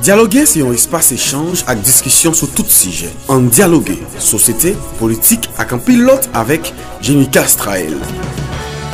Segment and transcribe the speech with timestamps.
[0.00, 3.10] Dialogue, se yon espase echange ak diskisyon sou tout sije.
[3.28, 6.70] An dialogue, sosete, politik ak an pilot avek
[7.04, 7.98] Jenika Strael.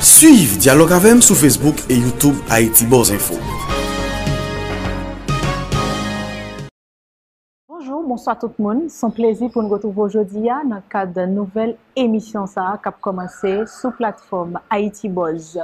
[0.02, 3.38] Suiv Dialogue Avem sou Facebook e Youtube Haiti Boz Info.
[7.68, 8.88] Bonjour, bonsoir tout moun.
[8.90, 13.94] San plezi pou nou gotou vojodi ya nan kade nouvel emisyon sa kap komanse sou
[13.94, 15.54] platform Haiti Boz.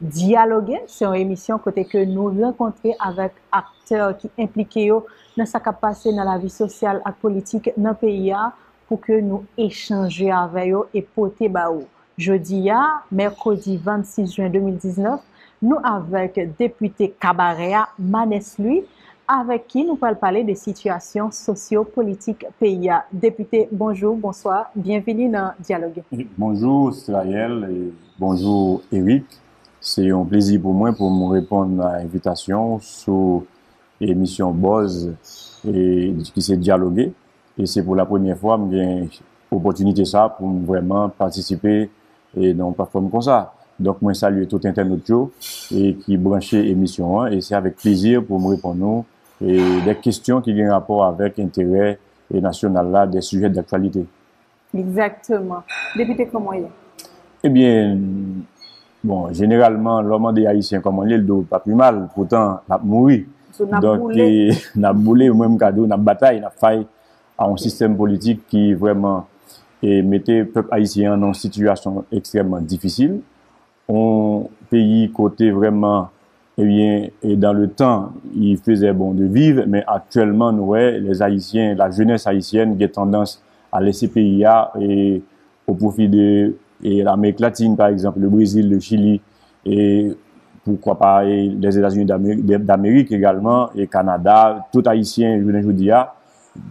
[0.00, 5.02] Dialogue, se yon emisyon kote ke nou renkontre avèk akteur ki implike yo
[5.36, 8.46] nan sa pase nan la vi sosyal ak politik nan peyi ya
[8.88, 11.84] pou ke nou echange avè yo e pote ba ou.
[12.16, 15.20] Jodi ya, Merkodi 26 Juin 2019,
[15.60, 18.80] nou avèk depute Kabarea Manes lui,
[19.28, 23.02] avèk ki nou pal pale de situasyon sosyo-politik peyi ya.
[23.12, 26.04] Depute, bonjou, bonsoir, bienveni nan Dialogue.
[26.36, 29.39] Bonjou, Strayel, bonjou, Eric.
[29.80, 33.46] Se yon plezi pou mwen pou mwen repon nan evitasyon sou
[34.04, 35.06] emisyon Boz
[35.64, 37.08] ki se diyalogue.
[37.56, 39.08] E se pou la premiye fwa mwen gen
[39.56, 41.88] opotunite sa pou mwen vreman patisipe
[42.36, 43.46] nan platform kon sa.
[43.80, 45.30] Donk mwen salye tout internet yo
[45.72, 47.32] ki branche emisyon an.
[47.32, 49.08] E se avek plezir pou mwen repon nou
[49.88, 51.94] dek kestyon ki gen rapor avek entere
[52.30, 54.04] nasyonal la de sujet d'aktualite.
[54.76, 55.64] Exactement.
[55.96, 56.72] Depite koman yon?
[57.48, 58.08] Ebyen...
[59.02, 63.22] Bon, generalman, loman de Haitien koman li, l do pa pi mal, poutan, nap moui.
[63.56, 64.52] So, nap boule.
[64.76, 66.82] Nap boule, mwen mkado, nap batay, nap fay
[67.40, 69.24] an sistem politik ki vwèman
[70.04, 73.22] mette pep Haitien nan situasyon ekstremman difisil.
[73.88, 76.10] On peyi kote vreman,
[76.60, 81.24] ebyen, eh dan le tan, y feze bon de vive, men aktuelman nou wè, les
[81.24, 83.38] Haitien, la jeunesse Haitienne, ge tendans
[83.72, 85.22] a lese peyi ya, e,
[85.64, 86.26] ou profi de...
[86.82, 89.20] et l'Amérique latine, par exemple, le Brésil, le Chili,
[89.64, 90.12] et
[90.64, 95.90] pourquoi pas e les États-Unis d'Amérique également, et Canada, tout Haïtien, je vous dis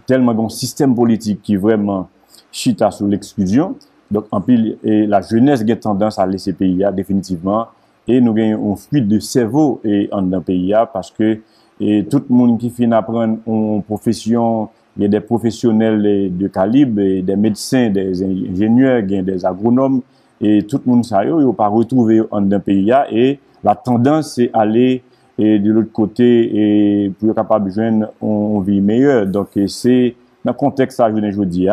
[0.06, 2.08] tellement bon système politique qui vraiment
[2.52, 3.76] chita sous l'exclusion.
[4.10, 7.66] Donc, en pile, et la jeunesse a tendance à laisser pays définitivement,
[8.08, 11.38] et nous gagnons une fuite de cerveau et en dans pays parce que
[11.80, 16.36] et tout le monde qui finit à prendre une profession Il y a des professionnels
[16.36, 20.02] de calibre, des médecins, des ingénieurs, des agronomes,
[20.40, 24.34] et tout le monde ça, ils n'ont pas retrouvé en d'un pays et la tendance
[24.34, 25.02] c'est aller
[25.38, 29.26] de l'autre côté et pour être capable de joindre une vie meilleure.
[29.26, 30.14] Donc c'est
[30.44, 31.68] dans le contexte ça je aujourd'hui,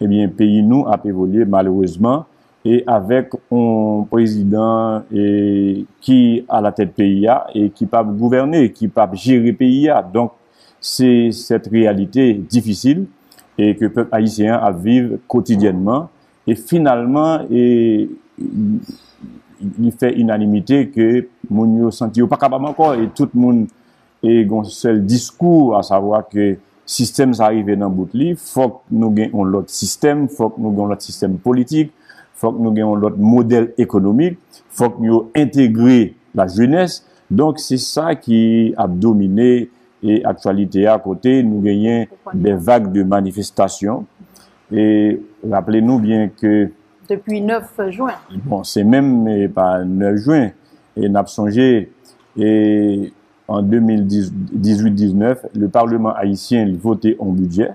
[0.00, 2.24] eh bien pays nous a évolué malheureusement
[2.64, 8.88] et avec un président et, qui à la tête pays et qui pas gouverner, qui
[8.88, 10.32] pas gérer pays donc
[10.80, 13.06] c'est cette réalité difficile
[13.56, 16.10] et que le peuple haïtien a vivre quotidiennement.
[16.46, 18.08] Et finalement, et,
[19.60, 23.66] il fait unanimité que moun yo senti yo pa kapab encore et tout moun
[24.22, 26.56] et gon seul discours à savoir que
[26.86, 31.02] système ça arrive dans bout li, faut nous gagnons l'autre système, faut nous gagnons l'autre
[31.02, 31.92] système politique,
[32.34, 34.38] faut nous gagnons l'autre modèle économique,
[34.70, 37.04] faut nous intégrer la jeunesse.
[37.30, 39.68] Donc c'est ça qui a dominé
[40.02, 44.06] et actualité à côté, nous gagnons des vagues de manifestations.
[44.72, 46.70] Et rappelez-nous bien que...
[47.08, 48.12] Depuis 9 juin.
[48.44, 50.50] Bon, c'est même pas 9 juin.
[50.96, 51.92] Et n'a songé,
[52.36, 53.12] et
[53.46, 57.70] en 2018-19, le Parlement haïtien votait un budget.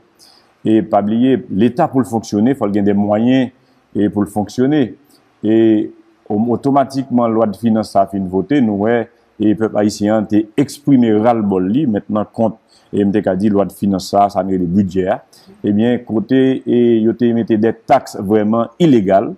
[0.65, 3.49] Et pas oublier, l'État pour le fonctionner, il faut ait des moyens
[3.95, 4.95] et pour le fonctionner.
[5.43, 5.91] Et
[6.29, 11.11] automatiquement, la loi de finances a fait voter, nous, ouais, e pep Haitien te eksprime
[11.23, 12.59] ral bol li, maintenant kont,
[12.93, 15.23] e mte ka di lwa de finansa, sa mre de budget,
[15.65, 19.31] ebyen kote e, yo te mette de taks vreman ilegal,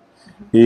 [0.52, 0.66] e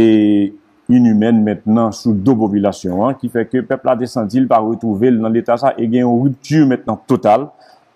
[0.89, 5.33] inhumen maintenant sou do popilasyon an, ki feke pep la de sentil pa retouvel nan
[5.35, 7.49] l'Etat sa, e gen yon ruptu maintenant total,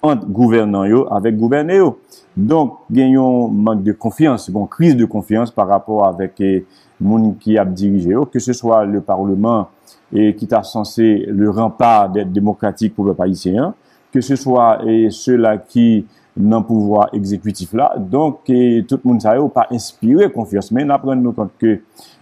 [0.03, 1.93] ant gouvernan yo avèk gouverne yo.
[2.35, 6.65] Donk gen yon mank de konfians, yon kriz de konfians par rapport avèk eh,
[6.99, 9.69] moun ki ap dirije yo, ke se swa le parleman
[10.13, 13.73] et qui est censé le rempart d'être démocratique pour le haïtien,
[14.11, 14.79] que ce soit
[15.09, 16.05] ceux-là qui
[16.37, 17.95] n'ont pouvoir exécutif là.
[17.97, 20.71] Donc, tout le monde n'a pas inspiré confiance.
[20.71, 21.79] Mais nous nous compte que,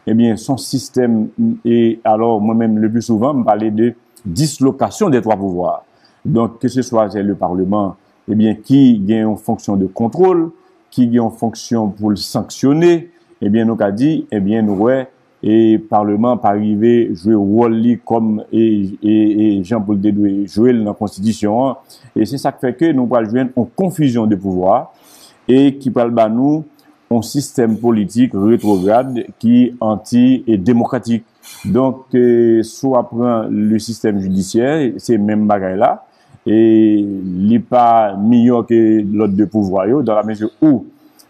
[0.07, 1.27] eh bien, son système,
[1.65, 3.93] et alors moi-même le plus souvent, me parlait de
[4.25, 5.83] dislocation des trois pouvoirs.
[6.23, 7.95] Donc, que ce soit le Parlement,
[8.29, 10.51] eh bien, qui gagne une fonction de contrôle,
[10.89, 13.11] qui gagne une fonction pour le sanctionner,
[13.41, 15.09] eh bien, nous a dit, eh bien, nous, ouais,
[15.41, 18.65] e parleman pa rive jwe wol li kom e,
[19.01, 22.91] e, e jan pou l dedwe jwe l nan konstitisyon an, e se sak feke
[22.93, 24.83] nou pral jwen an konfuzyon de pouvoi
[25.49, 26.61] e ki pral ban nou
[27.11, 31.25] an sistem politik retrograde ki anti e demokratik.
[31.65, 35.95] Donk euh, sou apren le sistem judisyen, se men bagay la,
[36.47, 36.57] e
[37.51, 38.79] li pa milyon ke
[39.09, 40.85] lot de pouvoi yo, dan la menjou ou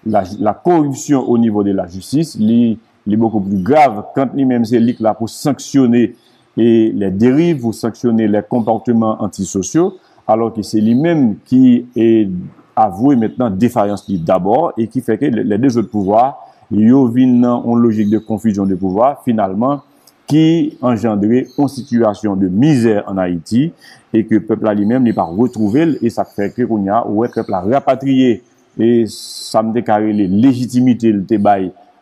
[0.06, 4.66] la, la korupsyon ou nivou de la justis, li li beaucoup plus grave quand lui-même
[4.66, 6.16] c'est lui là pour sanctionner
[6.58, 12.30] et les dérives, pour sanctionner les comportements antisociaux, alors que c'est lui-même qui est
[12.76, 16.38] avoué maintenant défaillance d'abord et qui fait que les deux autres pouvoirs,
[16.72, 19.82] ils viennent en logique de confusion de pouvoir, finalement,
[20.26, 23.74] qui engendrait une situation de misère en Haïti
[24.14, 27.06] et que le peuple a lui-même n'est pas retrouvé et ça fait que qu'on a,
[27.06, 28.42] ouais, le peuple a rapatrié
[28.80, 31.58] et ça me déclaré les légitimités, le débat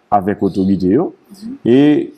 [0.09, 1.13] bay avek otorite yo
[1.65, 2.09] e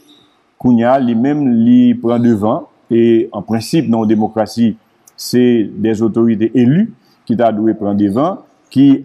[0.58, 4.76] kounya li mem li pren devan e an prinsip nan demokrasi
[5.18, 6.88] se des otorite elu
[7.28, 8.40] ki ta dwe pren devan
[8.72, 9.04] ki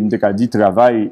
[0.00, 1.10] mte ka di travay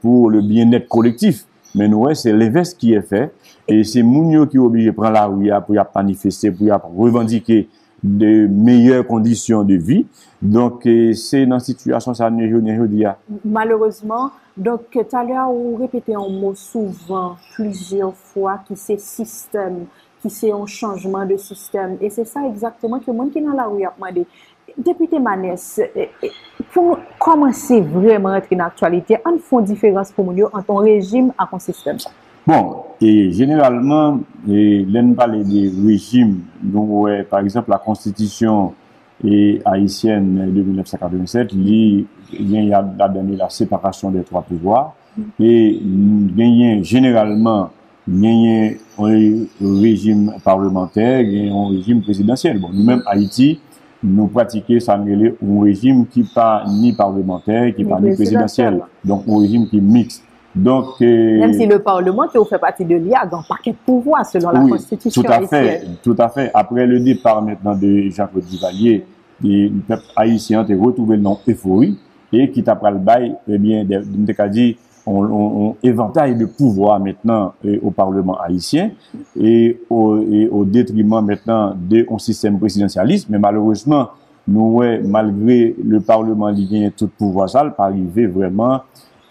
[0.00, 1.44] pou le bien net kolektif
[1.76, 3.26] men ouè, se leves ki e fè,
[3.68, 7.66] e se moun yo ki oblige pran la ouya pou ya panifeste, pou ya revendike
[8.02, 10.04] de meyèr kondisyon de vi,
[10.40, 10.86] donk
[11.18, 13.16] se nan situasyon sa nèjou nèjou diya.
[13.44, 19.84] Malheureusement, Dok, talya ou repete an mò souvan, plizyon fwa, ki se sistem,
[20.18, 21.94] ki se an chanjman de sistem.
[22.02, 24.24] E se sa ekzakteman ke moun ki nan la ou yapman de.
[24.74, 26.32] Depute Manes, e, e,
[26.74, 31.30] pou komanse vreman etre in aktualite, an fon diferans pou moun yo an ton rejim
[31.38, 32.10] akon sistem sa?
[32.48, 36.34] Bon, e generalman, e, lèn pale de rejim,
[36.66, 38.74] nou wè, par exemple, la konstitisyon
[39.66, 44.92] haïsyen de 1987, li yad la dene la separasyon de trois pouvoirs,
[45.40, 45.80] e
[46.36, 47.70] gen yen generalman,
[48.08, 49.48] gen yen
[49.82, 52.60] rejim parlementer, gen yen rejim presidansyel.
[52.62, 53.56] Bon, nou mèm Haïti,
[54.04, 58.82] nou pratike sa mele ou rejim ki pa ni parlementer, ki pa ni presidansyel.
[59.04, 60.22] Donk ou rejim ki mix.
[60.54, 60.96] Donk...
[61.02, 64.64] Mèm si le parlementer ou fè pati de l'IAG, an pa ket pouvoi selon la
[64.66, 65.98] konstitusyon haïsyen.
[66.02, 66.48] Tout a fè.
[66.56, 69.04] Apre le départ maintenant de Jean-Claude Duvalier,
[69.44, 71.96] le pep haïsyen te retouve nan efoui,
[72.32, 74.76] et qui tapera bay, ebyen, eh bien, dit,
[75.06, 78.90] on, on, on, éventail de pouvoir maintenant eh, au Parlement haïtien
[79.40, 83.28] et au, et au détriment maintenant d'un système présidentialiste.
[83.30, 84.08] Mais malheureusement,
[84.46, 88.80] nous, ouais, malgré le Parlement libyen, tout pouvoir ça, pas arrivé vraiment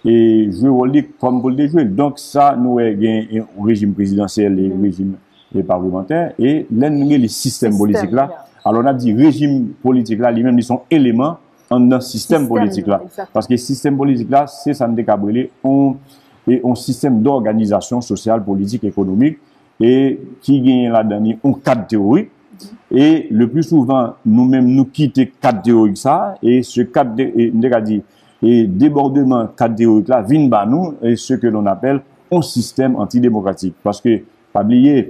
[0.05, 1.85] et jouer au ligue comme pour le jouer.
[1.85, 4.81] Donc ça, nous, ouais, gain un régime présidentiel et mm.
[4.81, 5.13] régime
[5.55, 8.27] et parlementaire et l'ennemi, les systèmes Système, politiques là.
[8.29, 8.45] Yeah.
[8.65, 11.37] Alors on a dit régime politique là, lui-même, ils sont éléments
[11.73, 13.01] an nan sistem politik la.
[13.33, 19.39] Paske sistem politik la, se san dekabrile, an sistem d'organizasyon sosyal, politik, ekonomik,
[19.77, 19.91] e
[20.43, 22.31] ki genye la dani an kat teorik,
[22.89, 28.01] e le plus souvan nou menm nou kite kat teorik sa, e se kat, dekadi,
[28.41, 32.01] e debordeman kat teorik la, vin ba nou, e se ke l'on apel
[32.33, 33.75] an sistem antidemokratik.
[33.85, 34.21] Paske,
[34.55, 35.05] pabliye,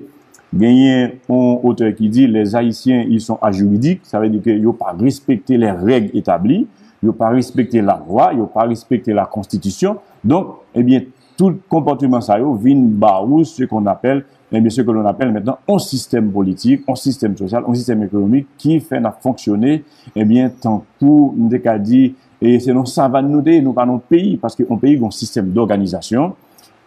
[0.55, 4.71] Genyen, on auteur ki di, les Haïtiens, ils sont ajuridiques, ça veut dire que yo
[4.73, 6.67] pa respecte les règles établies,
[7.03, 11.01] yo pa respecte la loi, yo pa respecte la constitution, donc, eh bien,
[11.35, 15.33] tout comportement sa yo vin barou ce qu'on appelle, eh bien, ce que l'on appelle
[15.33, 19.83] maintenant un système politique, un système social, un système économique qui fait na fonctionner,
[20.15, 24.38] eh bien, tant pou, n'dekadi, et c'est non savane nou de, nou pa non pays,
[24.38, 26.35] parce que un pays yon système d'organisation,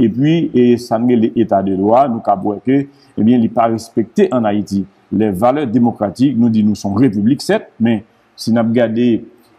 [0.01, 2.87] E pi, e sanme le etat de doa, nou ka bweke,
[3.19, 4.87] ebyen eh li pa respekte an Haiti.
[5.13, 8.01] Le valeur demokratik, nou di nou son republik set, men
[8.39, 9.11] si nap gade,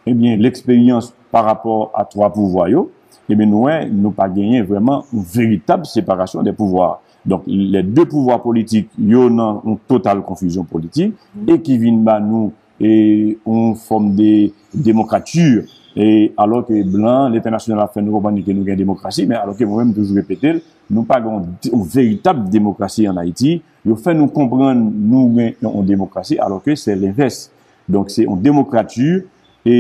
[0.07, 2.89] ebyen eh l'eksperyans par rapport eh a 3 pouvoyo,
[3.29, 7.00] ebyen nou en nou pa genyen vreman un veritab separasyon de pouvoir.
[7.21, 11.13] Donk, le 2 pouvoir politik, yo nan un total konfuzyon politik,
[11.45, 12.50] e ki vin ba nou,
[12.81, 18.53] e on form de demokratur, E alo ke blan, l'internasyonel a fè nou kompany ke
[18.55, 20.53] nou gen demokrasi, men alo ke mwen mwen toujou repete,
[20.88, 25.89] nou pa gen ou veritab demokrasi an Haiti, yo fè nou kompran nou gen yon
[25.89, 27.50] demokrasi alo ke se l'invers.
[27.91, 29.25] Donk se yon demokratur
[29.67, 29.75] e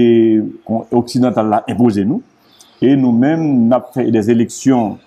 [0.91, 2.19] oksidental la impose nou,
[2.83, 4.97] e nou men nap fè des eleksyon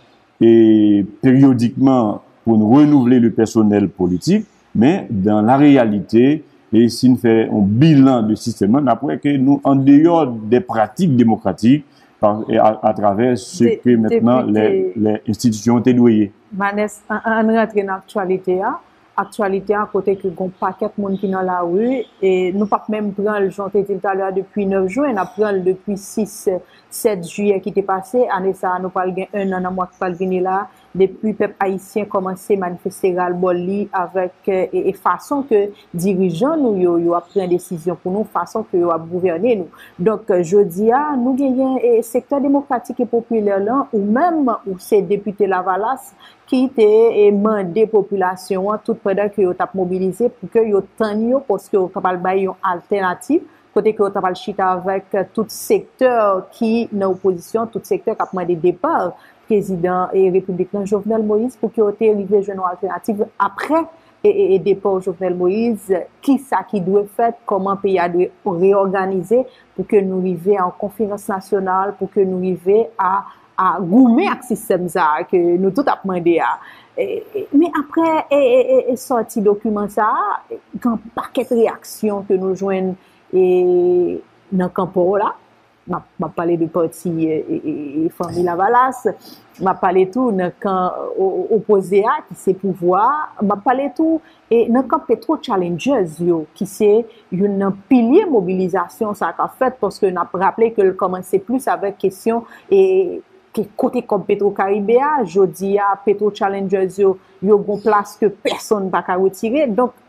[0.40, 6.40] e periodikman pou nou renouvle le personel politik, men dan la realite,
[6.74, 10.60] et si nous faisons un bilan du système, on après que nous, en dehors des
[10.60, 11.84] pratiques démocratiques,
[12.20, 16.32] par, à, à, travers ce de, que maintenant les, les, institutions ont éloigné.
[16.52, 18.60] Manès, en, en rentrant dans l'actualité,
[19.16, 23.12] actualité à côté que gon paquet monde qui dans la rue et nous pas même
[23.12, 26.50] prendre le janté dit tout à l'heure depuis 9 juin on a prendre depuis 6
[26.90, 28.26] 7 juillet qui était passé.
[28.32, 30.68] Année ça nous pas gain un an dans mois qui pas venir là.
[30.94, 36.96] depi pep Haitien komanse manifeste ralbol li avèk e euh, fason ke dirijan nou yo
[37.02, 39.82] yo ap pren desisyon pou nou, fason ke yo ap gouverne nou.
[39.98, 45.02] Donk, jodi a, nou genyen e sektor demokratik e popüler lan ou mèm ou se
[45.04, 46.12] depute la valas,
[46.50, 46.86] ki te
[47.24, 51.40] e mande populasyon an tout predan ki yo tap mobilize pou ke yo tan yo
[51.42, 53.42] poske yo kapal bay yon alternatif
[53.74, 58.46] kote ki yo tapal chita avèk euh, tout sektor ki nan oposisyon, tout sektor kapman
[58.46, 59.14] de depar
[59.48, 63.84] prezident e republik nan Jovenel Moïse pou ki yo te rive jenon alternatif apre
[64.24, 69.42] e depo Jovenel Moïse ki sa ki dwe fet, koman pe ya dwe reorganize
[69.76, 73.18] pou ke nou rive an konfinans nasyonal, pou ke nou rive a,
[73.60, 76.54] a goume ak sistem za ke nou tout ap mande ya.
[77.52, 80.08] Me apre e sorti dokumen sa,
[80.80, 82.94] kan paket reaksyon ke nou jwen
[83.28, 83.44] e,
[84.54, 85.34] nan kampo la,
[85.86, 89.02] Ma pale de poti e, e, e, e Fomi Lavalas,
[89.60, 90.94] ma pale tou nan kan
[91.52, 93.04] Opozea ki se pouvoi,
[93.44, 94.22] ma pale tou
[94.72, 96.88] nan kan Petro Challengers yo ki se
[97.36, 102.00] yon nan pilye mobilizasyon sa ka fet poske nan rappele ke l komanse plus avek
[102.06, 102.40] kesyon
[102.72, 103.20] e
[103.76, 109.20] kote kom Petro Karibea, jodi ya Petro Challengers yo yo gon plas ke person baka
[109.20, 110.00] wotire, donk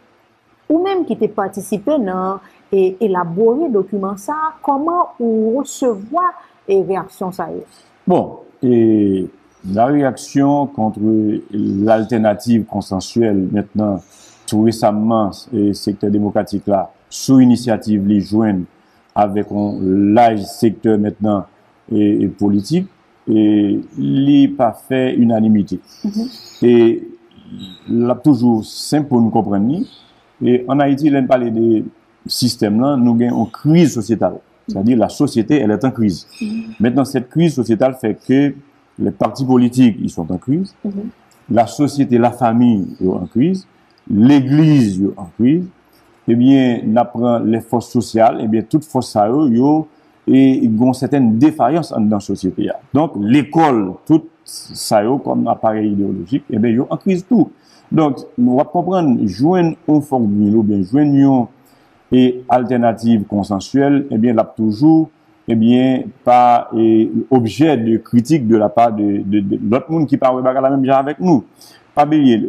[0.71, 2.39] ou menm ki te patisipe nan
[2.77, 6.33] et élaborer document ça, comment on recevoir
[6.67, 7.47] les réactions ça
[8.05, 9.29] Bon, et
[9.71, 10.99] la réaction contre
[11.51, 14.01] l'alternative consensuelle maintenant,
[14.45, 18.65] tout récemment, le secteur démocratique là, sous initiative les joindre
[19.15, 19.47] avec
[19.81, 21.45] l'âge secteur maintenant
[21.89, 22.87] et, politique,
[23.25, 25.79] et il pas fait unanimité.
[26.03, 26.65] Mm-hmm.
[26.65, 27.07] Et
[27.89, 29.85] là, toujours simple pour nous comprendre.
[30.43, 31.85] Et en Haïti, il a parlé de
[32.25, 34.37] système là, nous avons une crise sociétale.
[34.67, 36.27] C'est-à-dire la société, elle est en crise.
[36.41, 36.63] Mm-hmm.
[36.79, 38.53] Maintenant, cette crise sociétale fait que
[38.97, 40.73] les partis politiques, ils sont en crise.
[40.85, 40.91] Mm-hmm.
[41.51, 43.67] La société, la famille, ils sont en crise.
[44.09, 45.65] L'église, ils sont en crise.
[46.27, 49.87] Eh bien, on apprend les forces sociales, eh bien, toutes forces ça, yo,
[50.27, 52.71] et ils ont certaines défaillances dans la société.
[52.91, 57.51] Donc, l'école, tout ça, comme appareil idéologique, eh bien, ils sont en crise tout.
[57.91, 61.47] Donc, nous va comprendre, joindre un formule ou bien joindre
[62.13, 65.07] e alternative konsensuel, ebyen eh lap toujou,
[65.49, 70.05] ebyen eh pa eh, obje de kritik de la pa de, de, de lot moun
[70.09, 71.45] ki pa wè baga la mèm jan avèk nou.
[71.95, 72.41] Pa beye,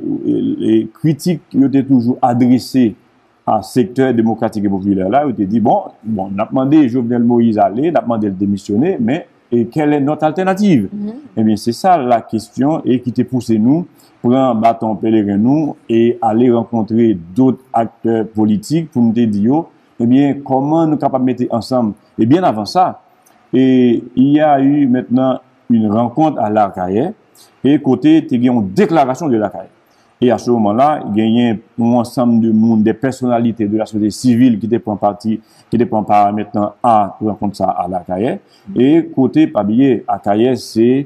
[0.98, 2.90] kritik yote toujou adrese
[3.46, 7.92] a sektèr demokratik e populè la, yote di bon, bon, napman de Jovenel Moïse ale,
[7.94, 9.22] napman de l demisyonè, men
[9.56, 11.14] et quelle est notre alternative mm-hmm.
[11.36, 13.86] Eh bien, c'est ça la question et qui t'a poussé nous
[14.26, 19.66] pran baton pèlerin nou e ale renkontre dout akteur politik pou nou te diyo,
[20.00, 21.92] ebyen, koman nou kapap mette ansam?
[22.18, 22.88] Ebyen avan sa,
[23.54, 27.10] e y a yu metnan un renkont a lakaye,
[27.66, 29.70] e kote te genyon deklarasyon de lakaye.
[30.20, 34.08] E a se oman la, genyen pou ansam de moun, de personalite de la sote
[34.16, 35.34] sivil ki te pon parti,
[35.68, 38.38] ki te pon para metan a, pou an kont sa a la kaye.
[38.72, 41.04] E kote pabliye, a kaye se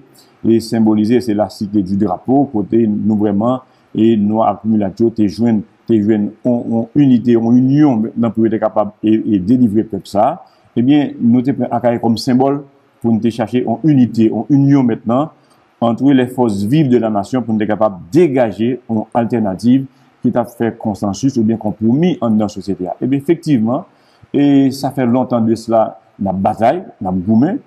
[0.62, 5.98] simbolize, se la site du drapo, kote nou vreman, e nou akumulatio te jwen, te
[5.98, 10.36] jwen, on unité, on union, nan pou ete kapab e delivre pep sa.
[10.78, 12.62] Ebyen, eh nou te pon a kaye kom simbol
[13.02, 15.34] pou nou te chache, on unité, on union metan,
[15.80, 19.86] entre les forces vives de la nation pour nous être capable de dégager une alternative
[20.22, 22.86] qui t'a fait consensus ou bien compromis en notre société.
[23.00, 23.86] Et bien, effectivement,
[24.32, 27.58] et ça fait longtemps de cela, la bataille, la boumé,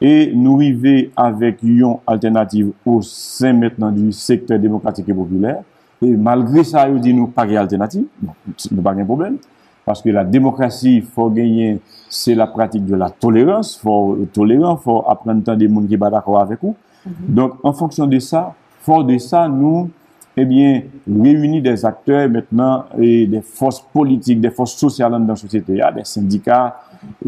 [0.00, 5.62] et nous arrivons avec une alternative au sein maintenant du secteur démocratique et populaire.
[6.02, 8.32] Et malgré ça, il dit nous pas d'alternative, non,
[8.72, 9.36] nous pas de problème.
[9.84, 14.18] Parce que la démocratie, il faut gagner, c'est la pratique de la tolérance, il faut
[14.32, 16.74] tolérant, faut apprendre tant des gens qui sont d'accord avec vous.
[17.06, 17.34] Mm-hmm.
[17.34, 19.90] Donc, en fonction de ça, fort de ça, nous,
[20.36, 25.36] eh bien, réunir des acteurs maintenant, et des forces politiques, des forces sociales dans la
[25.36, 26.76] société, des syndicats,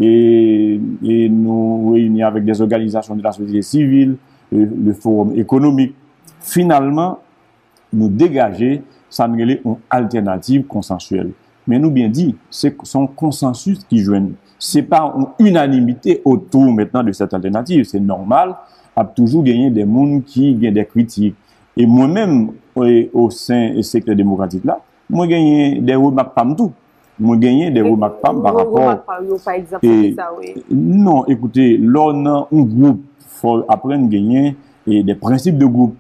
[0.01, 0.79] et,
[1.31, 4.17] nous réunir avec des organisations de la société civile,
[4.51, 5.95] le, forum économique.
[6.41, 7.19] Finalement,
[7.93, 11.31] nous dégager, ça nous une alternative consensuelle.
[11.67, 14.33] Mais nous bien dit, c'est son consensus qui joue.
[14.59, 17.85] C'est pas une unanimité autour maintenant de cette alternative.
[17.85, 18.55] C'est normal,
[18.99, 21.37] ap toujou genyen de moun ki gen de kritik.
[21.77, 22.39] E mwen men,
[22.77, 24.79] ou sen sektor demokratik la,
[25.13, 26.75] mwen genyen de ou mak pam tou.
[27.23, 28.83] Mwen genyen de ou mak pam par rapport...
[28.83, 30.55] Ou mak pam yo, par exemple, e sa we.
[30.73, 33.03] Non, ekoute, lò nan un group,
[33.43, 34.55] fòl apren genyen
[34.87, 35.97] de prinsip de group.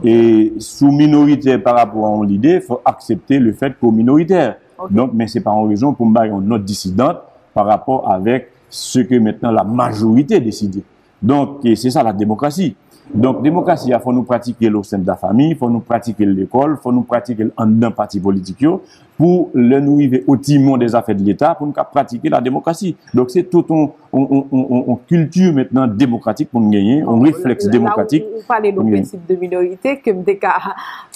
[0.00, 0.56] Okay.
[0.56, 4.54] E sou minoriter par rapport an l'ide, fòl aksepte le fèt pou minoriter.
[4.78, 4.94] Okay.
[4.96, 7.20] Donc, men se par an rezon pou mba yon not disidant
[7.52, 10.84] par rapport avèk se ke maintenant la majorité deside.
[11.22, 12.74] Donc, se sa la demokrasi.
[13.10, 16.92] Donk, demokrasi a fò nou pratike lò sèm da fami, fò nou pratike l'ekol, fò
[16.94, 18.76] nou pratike an dan pati politik yo,
[19.18, 22.92] pou lè nou yve otimon des afè de l'Etat, pou nou ka pratike la demokrasi.
[23.10, 28.30] Donk, se tout on kultur mètenan demokratik pou nou genye, on refleks demokratik.
[28.30, 30.54] Ou pale nou prinsip de minorite, kem deka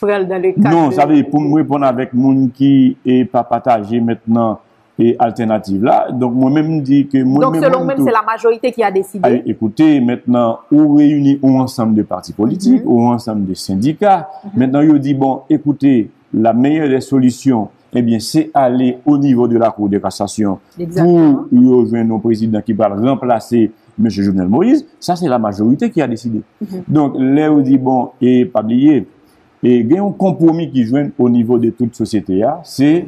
[0.01, 0.57] frel dan le.
[0.67, 2.73] Non, sa ve, pou mwen pon avèk moun ki
[3.07, 4.59] e pa pataje mètenan
[4.99, 6.09] et alternative là.
[6.13, 7.23] Donc, moi-même dis que...
[7.23, 9.43] Moi Donc, selon même, c'est la majorité qui a décidé.
[9.47, 14.29] écoutez, maintenant, on réunit un ensemble de partis politiques, mm un ensemble de syndicats.
[14.45, 14.51] Mhm.
[14.57, 19.47] Maintenant, il dit, bon, écoutez, la meilleure des solutions, eh bien, c'est aller au niveau
[19.49, 21.45] de la Cour de cassation Exactement.
[21.51, 24.09] pour rejoindre nos présidents qui va remplacer M.
[24.09, 24.87] Jovenel Moïse.
[24.99, 26.41] Ça, c'est la majorité qui a décidé.
[26.61, 26.83] Mhm.
[26.89, 29.07] Donc, là, on dit, bon, et pas oublier,
[29.65, 33.07] et il y a un compromis qui joint au niveau de toute société, hein, c'est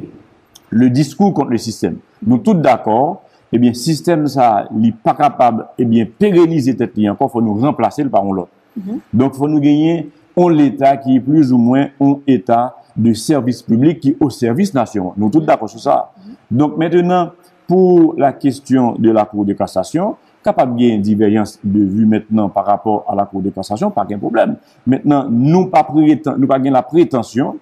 [0.69, 1.97] le discours contre le système.
[2.25, 3.21] Nous tous d'accord,
[3.51, 7.55] eh bien, système ça, n'est pas capable, eh bien, pérenniser cette ligne encore, faut nous
[7.55, 8.49] remplacer le par l'autre.
[8.75, 13.13] Mm Donc, faut nous gagner un l'État qui est plus ou moins un État de
[13.13, 15.11] service public qui est au service national.
[15.17, 16.11] Nous tous d'accord sur ça.
[16.51, 17.31] Donc, maintenant,
[17.67, 22.49] pour la question de la Cour de cassation, capable bien une divergence de vue maintenant
[22.49, 24.55] par rapport à la Cour de cassation, pas qu'un problème.
[24.85, 25.85] Maintenant, nous pas
[26.37, 27.57] nous pas la prétention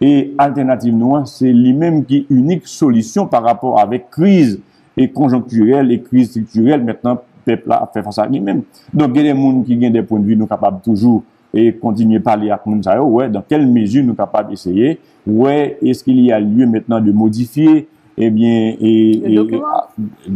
[0.00, 4.60] et alternative noire, c'est lui-même qui est unique solution par rapport avec crise
[4.96, 6.84] et conjoncturelle et crise structurelle.
[6.84, 8.62] Maintenant, peuple a fait face à lui-même.
[8.92, 11.22] Donc, il y a des gens qui ont des points de vue, nous capables toujours
[11.54, 16.04] et continuer à parler à nous ouais, dans quelle mesure nous capables d'essayer, ouais, est-ce
[16.04, 17.88] qu'il y a lieu maintenant de modifier,
[18.18, 19.88] eh bien, et, ah,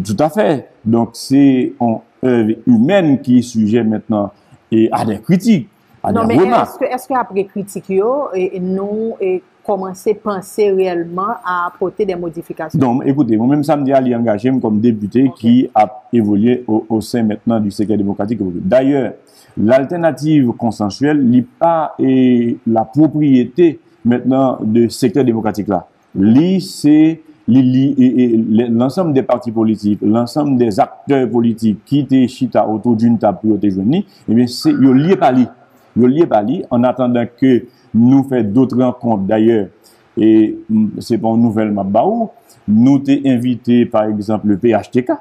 [0.05, 0.69] tout à fait.
[0.85, 4.31] Donc, c'est une œuvre humaine qui est sujet maintenant
[4.73, 5.69] et à des critiques.
[6.02, 7.90] À non, mais est-ce qu'après critique,
[8.35, 13.76] et nous, et commencer à penser réellement à apporter des modifications Donc, écoutez, moi-même, ça
[13.76, 17.97] me dit à l'y engager comme député qui a évolué au, sein maintenant du secteur
[17.97, 18.40] démocratique.
[18.43, 19.14] D'ailleurs,
[19.57, 25.87] l'alternative consensuelle n'est pas et la propriété maintenant du secteur démocratique là.
[26.14, 33.19] Li, c'est l'ensemble des partis politiques, l'ensemble des acteurs politiques qui étaient chita autour d'une
[33.19, 35.47] table pour te et eh bien, c'est lié par li.
[35.97, 39.68] lié par li, en attendant que nous fait d'autres rencontres d'ailleurs,
[40.16, 42.30] et mm, c'est pas une nouvelle Mabaou,
[42.68, 45.12] nous t'es invité par exemple le PHTK,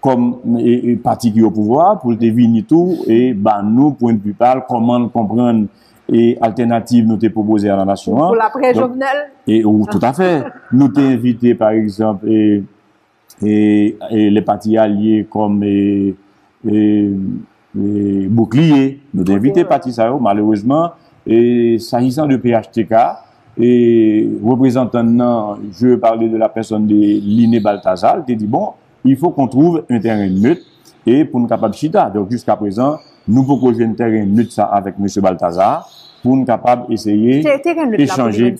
[0.00, 4.22] comme et, parti qui au pouvoir, pour te venir tout, et bah, nous, point de
[4.22, 5.66] vue parle, comment comprendre
[6.10, 8.16] et alternative nous t'es proposé à la nation.
[8.16, 9.30] Pour l'après-journal.
[9.46, 10.42] Et, tout à fait.
[10.72, 12.64] nous t'es invité par exemple, et,
[13.42, 16.16] et, les partis alliés comme et,
[16.66, 17.10] et,
[17.74, 20.92] Bouclier, nous t'es invité parti ça, malheureusement,
[21.28, 22.94] et s'agissant de PHTK,
[23.60, 28.70] et représentant, je parler de la personne de Liné Balthazar, qui dit, bon,
[29.04, 30.62] il faut qu'on trouve un terrain neutre
[31.04, 32.08] et pour nous capable chita.
[32.10, 35.06] Donc jusqu'à présent, nous pouvons jouer un terrain neutre ça avec M.
[35.22, 35.88] Balthazar
[36.22, 37.42] pour nous capable essayer
[37.96, 38.54] d'échanger.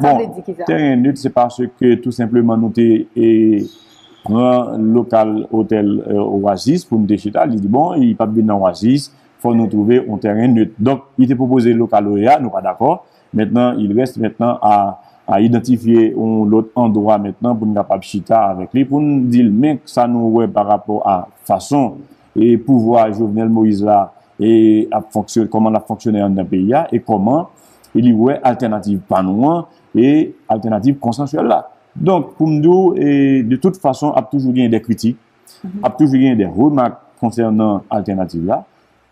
[0.00, 0.18] Bon,
[0.66, 6.98] terrain neutre, c'est parce que tout simplement nous avons un local hôtel euh, Oasis pour
[6.98, 7.38] nous déchiter.
[7.50, 9.12] Il dit, bon, il n'y a pas de dans Oasis
[9.44, 10.72] faut nous trouver un terrain neutre.
[10.78, 13.04] Donc, il était proposé le baccalauréat, nous pas d'accord.
[13.34, 18.72] Maintenant, il reste maintenant à, à identifier l'autre endroit maintenant pour nous capable chita avec
[18.72, 21.96] lui, pour nous dire, mais ça nous ouais par rapport à façon
[22.34, 27.00] et pouvoir Jovenel Moïse là, et à fonctionner, comment la fonctionné dans le pays et
[27.00, 27.50] comment
[27.94, 31.68] il y ouais alternative panouan et alternative consensuelle là.
[31.94, 35.18] Donc, pour nous, et de toute façon, il y a toujours des critiques,
[35.62, 35.82] il mm -hmm.
[35.82, 35.96] y a mhm.
[35.98, 38.64] toujours des remarques concernant alternative là.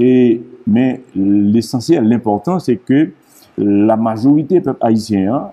[0.04, 3.10] Et, mais l'essentiel, l'important, c'est que
[3.56, 5.50] la majorité peuple haïtien,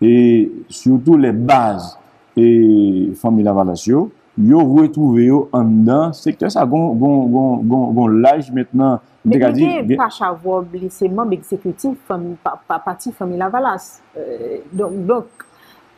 [0.00, 1.96] et surtout les bases
[2.36, 8.06] et familles Lavalasio, yo retrouvé yo en dans secteur ça gon gon gon gon gon
[8.06, 12.36] l'âge maintenant Mais il pas avoir blessé membre exécutif famille
[12.66, 14.00] parti famille Lavalas.
[14.16, 15.26] Euh, donc donc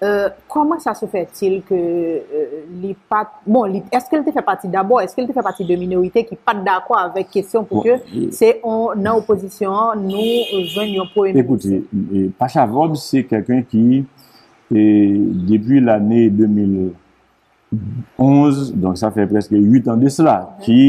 [0.04, 1.76] Euh, koman sa se fè til ke
[2.82, 5.78] li pat, bon, eske li te fè pati d'abord, eske li te fè pati de
[5.80, 7.94] minorite ki pat d'akwa avèk kesyon pou ke
[8.34, 10.20] se nan oposisyon nou
[10.74, 11.40] jwen yon pou eme.
[11.40, 11.78] Ekouti,
[12.36, 14.04] Pacha Vob se kèkwen ki
[15.48, 20.36] depi l'anè 2011, donk sa fè preske 8 an de sla,
[20.66, 20.82] ki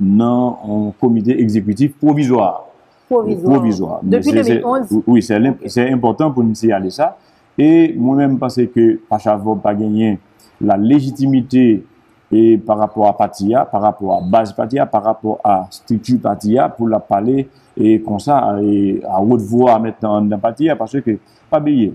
[0.00, 2.64] nan an komite ekzekwitif provizor.
[3.06, 4.02] Provizor.
[4.02, 5.04] Depi 2011?
[5.06, 7.14] Oui, c'est important pou nou se yale sa.
[7.58, 10.18] Et moi-même, pense que Pachavo pas gagné
[10.60, 11.84] la légitimité
[12.32, 16.68] et par rapport à Patia, par rapport à base Patia, par rapport à structure Patia,
[16.68, 21.18] pour la parler et comme ça, et à haute voix maintenant dans Patia, parce que,
[21.50, 21.94] pas oublier.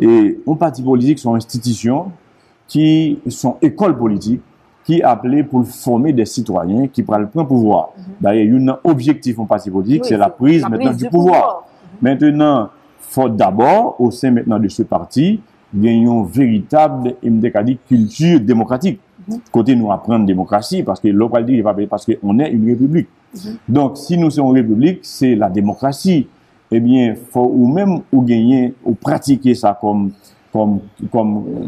[0.00, 2.10] Et un parti politique sont institutions
[2.66, 4.42] qui sont écoles politiques,
[4.88, 7.90] ki aple pou forme de sitwayen ki pral pren pouvoi.
[8.24, 11.66] Daye, yon nan objektif an pati politik, se la prise maintenant du pouvoi.
[12.00, 12.70] Maintenant,
[13.00, 15.40] fote d'abord, ou sen maintenant de se parti,
[15.74, 19.02] gen yon veritable, mdekadi, kultur demokratik.
[19.52, 23.10] Kote nou apren demokrasi, paske lopal di, paske on e yon republik.
[23.68, 26.22] Donk, si nou se yon republik, se la demokrasi.
[26.68, 30.10] Ebyen, ou mèm ou genyen, ou pratike sa kom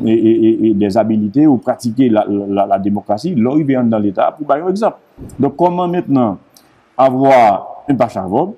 [0.07, 4.97] et des habilités ou pratiquer la démocratie, là, il vient dans l'État pour par exemple.
[5.39, 6.39] Donc, comment maintenant
[6.97, 8.55] avoir un Pachavob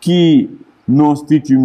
[0.00, 0.48] qui
[0.88, 1.60] non structure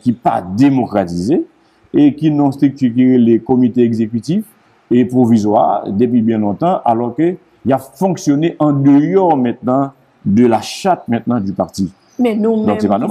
[0.00, 1.44] qui pas démocratisé
[1.92, 4.46] et qui non structure les comités exécutifs
[4.90, 7.36] et provisoires depuis bien longtemps, alors qu'il
[7.72, 9.92] a fonctionné en dehors maintenant
[10.24, 11.92] de la charte maintenant du parti.
[12.18, 13.08] Men nou men, se moun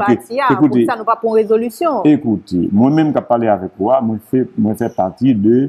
[0.00, 2.06] pati ya, pou sa nou pa pon rezolusyon.
[2.08, 5.66] Ekouti, moun men ka pale avek wwa, moun fè pati de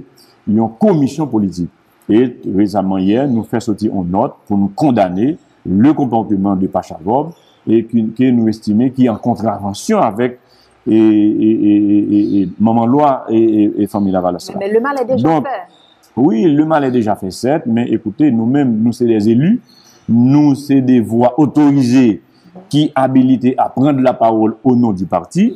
[0.47, 1.71] yon komisyon politik.
[2.07, 5.33] Et rezaman yè, nou fè soti yon not pou nou kondane
[5.67, 7.33] le kompantement de Pachavob
[7.67, 10.39] et ki nou estime ki yon kontravensyon avek
[12.59, 14.55] maman lwa et Famila Valassa.
[14.57, 15.57] Men le mal è deja fè.
[16.15, 19.59] Oui, le mal è deja fè, set, men ekoute, nou men, nou se des élus,
[20.07, 22.21] nou se des voix autorisées
[22.71, 25.51] ki habilite a prende la parole au nom du parti,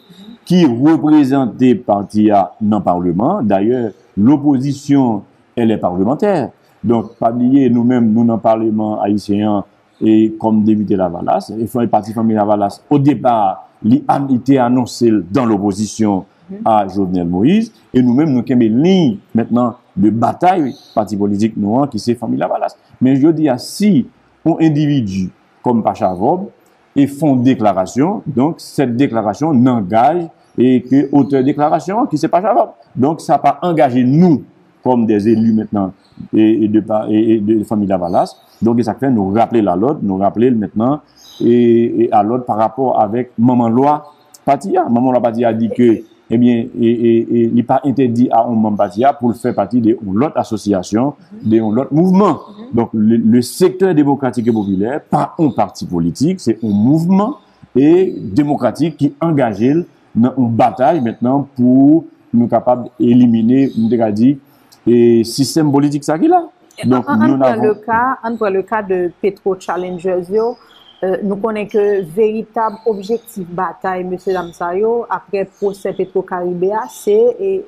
[0.46, 3.42] ki reprezente parti a nan parlement.
[3.42, 5.24] D'ailleurs, l'opposition,
[5.56, 6.50] elle est parlementaire.
[6.84, 9.64] Donc, pas liye nou mèm nou nan parlement haïtien
[10.04, 14.28] et comme débuté la Valasse, et le parti famille la Valasse, au départ, li an
[14.30, 16.26] ite annonce dans l'opposition
[16.66, 21.88] a Jovenel Moïse, et nou mèm nou keme ligne maintenant de bataille parti politique nouan
[21.88, 22.76] ki se famille la Valasse.
[23.00, 24.06] Men je dis a si
[24.46, 25.30] ou individu
[25.64, 26.50] kom Pachavob,
[26.96, 28.24] et font déclaration.
[28.28, 32.72] Donc, cette déclaration n'engage et que auteur déclaration qui c'est pas Chavab.
[32.96, 34.44] Donc, ça n'a pas engagé nous
[34.84, 35.94] comme des élus maintenant
[36.34, 38.36] et, de, et, de famille Lavalas.
[38.62, 41.02] Donke sa kwen nou rappele la lod, nou rappele maintenant,
[41.42, 44.02] e a lod par rapport avek maman lwa
[44.46, 44.86] patiya.
[44.90, 45.90] Maman lwa patiya di ke,
[46.32, 50.14] ebyen, eh li pa interdi a on maman patiya pou l fè pati de on
[50.14, 52.38] lot asosyasyon, de on lot mouvman.
[52.74, 57.34] Donk le sektor demokratik et populaire, pa on parti politik, se on mouvman
[57.76, 64.40] et demokratik ki engajil nan on bataj maintenant pou nou kapab elimine, nou dekadik,
[64.86, 66.46] e sistem politik sa ki la.
[66.86, 70.56] Donc, an pren le ka de Petro Challengers yo,
[71.04, 71.84] euh, nou konen ke
[72.16, 74.16] veritab objektif batay M.
[74.16, 77.18] Damsayo apre proses Petro Karibéa, se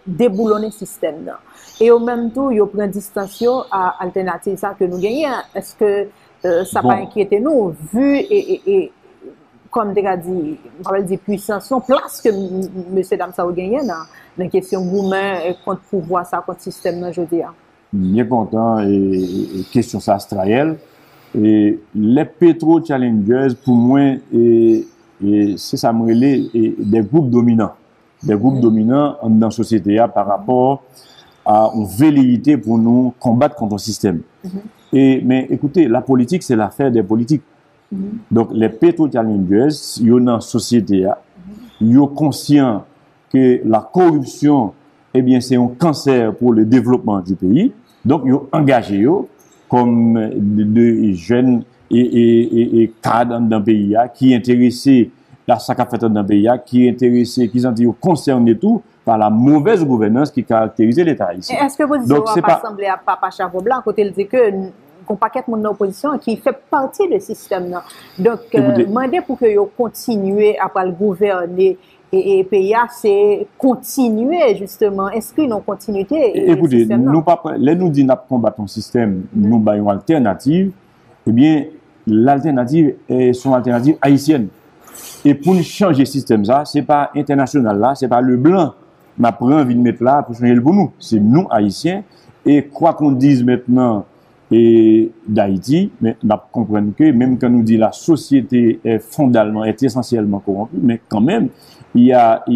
[0.06, 1.42] deboulonen sistem nan.
[1.80, 5.44] E yo menm tou yo pren distansyo a alternatif sa ke nou genyen.
[5.58, 5.92] Eske
[6.46, 6.94] euh, sa bon.
[6.94, 8.84] pa enkyete nou vu e
[9.74, 10.54] kom dek a di,
[10.86, 13.02] mwen di pwisansyon, plas ke M.
[13.02, 14.08] Damsayo genyen nan.
[14.38, 17.58] Nan kesyon goumen kont euh, pouvoi sa kont sistem nan jodi an.
[17.94, 20.76] Nye kontan e kesyon sa astrayel.
[21.34, 24.20] E le Petro Challengers pou mwen
[25.58, 27.74] se sa mwele de goup dominant
[28.24, 30.84] de goup dominant an dan sosyete ya par rapport
[31.46, 34.22] a ou veleyite pou nou kombat konton sistem
[34.94, 37.42] men ekoute la politik se la fèr de politik
[38.30, 41.18] donk le Petro Challengers yo nan sosyete ya
[41.82, 42.84] yo konsyen
[43.34, 44.72] ke la korupsyon
[45.18, 47.72] ebyen se yon kanser pou le devlopman du peyi
[48.06, 49.24] Donk yo angaje yo
[49.72, 50.18] kom
[50.76, 55.12] de jen e kad an dan peyi ya ki enterese
[55.48, 59.30] la sakafet an dan peyi ya ki enterese, ki zanti yo konserne tou pa la
[59.30, 61.56] mouvez gouvenans ki karakterize l'Etat isi.
[61.56, 64.50] Eske vou pozisyon wap asemble a Papa Chavo Blanc kote l di ke
[65.08, 67.88] kon paket moun nan oposisyon ki fe parti de sistem nan.
[68.20, 71.74] Donk euh, mande pou ke yo kontinue apal gouverne
[72.14, 76.50] et PIA, c'est continuer justement, inscrit non continuité.
[76.52, 80.72] Écoutez, lè nou di nap combat ton système, nou bayon alternative,
[81.26, 81.66] eh bien,
[82.06, 84.48] l'alternative est son alternative haïtienne.
[85.26, 88.74] Et pou nou change système ça, c'est pas international là, c'est pas le blanc
[89.18, 90.92] nap pren vide mettre là pou changer le bon nou.
[91.00, 92.04] C'est nou haïtien,
[92.46, 94.06] et kwa kon dise maintenant
[94.54, 95.88] d'Haïti,
[96.22, 101.00] nap komprenne que, mèm kan nou di la société est fondamentalement, est essentiellement corrompue, mèm
[101.10, 101.48] kan mèm,
[101.96, 102.14] il y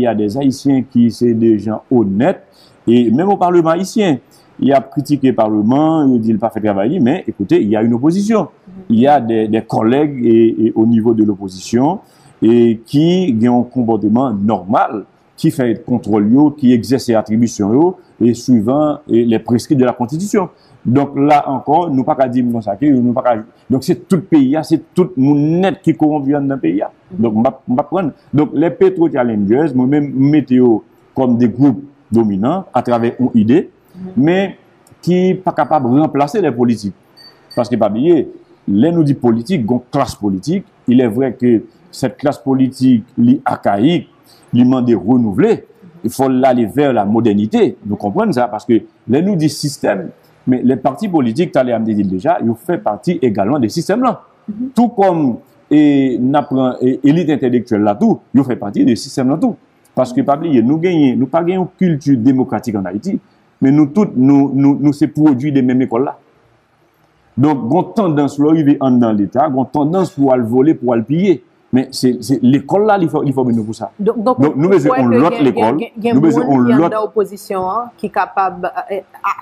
[0.08, 2.43] a des haïtiens qui sont des gens honnêtes,
[2.88, 4.17] et même au parlement haïtien,
[4.60, 7.76] il y a critiqué le parlement, il dit pas fait travailler, mais écoutez, il y
[7.76, 8.47] a une opposition.
[8.89, 12.00] Il y a des, collègues au niveau de l'opposition
[12.41, 18.99] et qui ont un comportement normal, qui fait contrôle, qui exerce ses attributions et suivant
[19.08, 20.49] et les prescrits de la Constitution.
[20.86, 23.36] Donc là encore, nous pas qu'à dire comme ça, nous pas
[23.69, 26.82] Donc c'est tout pays, c'est tout monde net qui corrompt dans le pays.
[27.12, 28.12] Donc on va prendre.
[28.34, 30.80] Donc les pétro challengers, moi-même météo
[31.13, 33.69] comme des groupes dominants à travers une idée,
[34.15, 34.58] mais
[35.01, 36.95] qui pas capable de remplacer les politiques.
[37.56, 38.30] Parce que pas oublier,
[38.67, 43.41] les nous dit politique, gon classe politique, il est vrai que cette classe politique li
[43.43, 44.10] archaïque,
[44.53, 45.65] li mande renouveler,
[46.08, 47.78] il faut aller vers la modernité.
[47.86, 48.74] Nous comprenons ça parce que
[49.10, 50.10] les nous dit système,
[50.48, 54.22] mais les partis politiques, tu as dit déjà, ils font partie également des systèmes là.
[54.48, 54.70] Mm -hmm.
[54.74, 55.38] Tout comme
[55.70, 59.56] l'élite intellectuelle là tout, ils font partie des systèmes là tout.
[59.93, 63.20] Parce que, pas oublier, nous gagnons, nous pas gagnons culture démocratique en Haïti,
[63.62, 66.15] mais nous tous, nous, nous, nous c'est produit des mêmes écoles là.
[67.38, 71.43] Donc, on tendance, là, en dans l'État, on tendance pour aller voler, pour aller piller.
[71.78, 73.92] Pye, men l'ekol la li fò menou pou sa.
[73.98, 76.48] Donk, nou bezè on lot l'ekol, nou bezè on lot...
[76.48, 79.36] Gen moun yon da oposisyon ki kapab a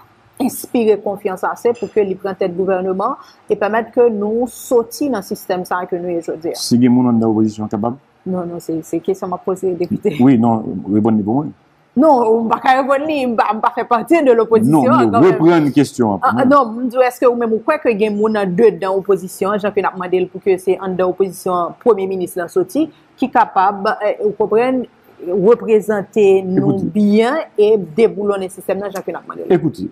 [0.43, 3.15] inspire konfians ase pou ke li pren tèt gouvernement
[3.47, 6.55] e pèmèd ke nou soti nan sistem sa ke nou e jodi.
[6.59, 7.97] Si gen moun yon da oposisyon kapab?
[8.25, 10.15] Non, non, se kesyon ma pose dekute.
[10.19, 11.53] Oui, non, repon ni pou mwen.
[11.95, 15.05] Non, ou mba ka repon li, mba fe pati de l'oposisyon.
[15.07, 16.19] Non, repren kestyon.
[16.27, 19.71] Ah, non, mdou eske ou mè mou kwek gen moun an de dan oposisyon, jan
[19.71, 23.87] ke nap mandel pou ke se an dan oposisyon premier ministre lan soti, ki kapab,
[24.03, 24.83] eh, ou kopren,
[25.23, 29.47] reprezentè nou byen e deboulonè sistem nan jan ke nap mandel.
[29.55, 29.87] Ekouti,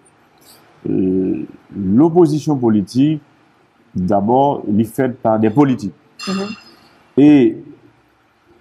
[0.89, 3.23] euh, l'oposisyon politik,
[3.95, 5.93] d'abord, li fèd par de politik.
[6.27, 6.59] Mm -hmm.
[7.15, 7.63] Et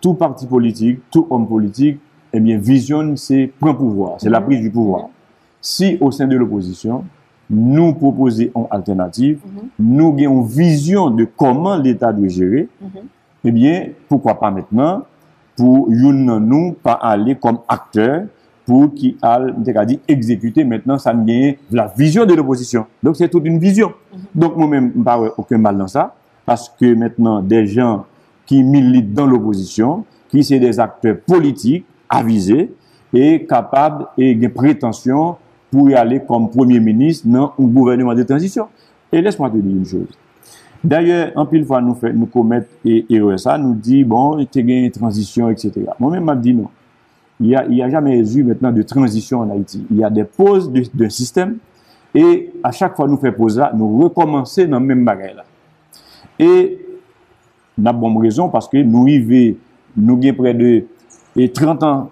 [0.00, 1.98] tout parti politik, tout homme politik,
[2.32, 5.08] eh bien, visionne, c'est point pouvoir, c'est la prise du pouvoir.
[5.60, 7.04] Si, au sein de l'opposition,
[7.50, 9.40] nous proposons une alternative,
[9.78, 12.68] nous avons une vision de comment l'État doit gérer,
[13.44, 15.04] eh bien, pourquoi pas maintenant,
[15.56, 18.22] pour nous pas aller comme acteur,
[18.64, 19.40] pour qui a
[20.08, 21.12] exécuter maintenant ça
[21.70, 22.86] la vision de l'opposition.
[23.02, 23.92] Donc, c'est toute une vision.
[24.34, 26.14] Donc, moi-même, je pas aucun mal dans ça,
[26.46, 28.06] parce que maintenant, des gens
[28.46, 32.68] qui militent dans l'opposition, qui sont des acteurs politiques, avize
[33.12, 35.38] e kapab e gen pretensyon
[35.72, 38.68] pou y ale kom premier ministre nan ou gouvernement de transisyon.
[39.12, 40.20] E les mwa te di yon chose.
[40.82, 45.52] D'ailleurs, an pil fwa nou, nou komet e EOSA, nou di, bon, te gen transisyon,
[45.54, 45.92] etc.
[46.00, 46.70] Mwen men map di nou.
[47.42, 49.84] Y a, y a jamais eu maintenant de transisyon an Haiti.
[49.90, 51.56] Y a des poses de sistem,
[52.14, 55.46] e a chak fwa nou fè pose la, nou rekomansè nan men bagay la.
[56.38, 56.50] E,
[57.78, 59.44] nan bon rezon, paske nou y ve,
[59.94, 60.72] nou gen pre de
[61.36, 62.10] Et 30 ans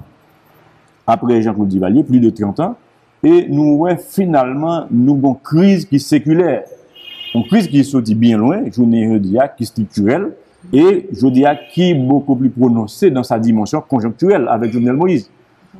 [1.06, 2.76] après Jean-Claude Duvalier, plus de 30 ans,
[3.22, 6.64] et nous voyons finalement une crise qui est séculaire.
[7.34, 10.32] Une crise qui est bien loin, je dis qui est structurelle,
[10.72, 15.30] et je dis qui est beaucoup plus prononcée dans sa dimension conjoncturelle avec Jovenel Moïse.